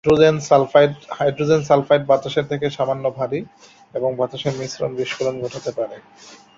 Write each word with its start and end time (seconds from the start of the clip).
Hydrogen 1.17 1.61
sulphide 1.69 2.03
বাতাসের 2.07 2.45
থেকে 2.51 2.65
সামান্য 2.69 3.05
ভারী; 3.17 3.39
এবং 3.93 4.09
বাতাসের 4.19 4.53
মিশ্রণ 4.59 4.91
বিস্ফোরণ 4.99 5.35
ঘটাতে 5.43 5.71
পারে। 5.77 5.97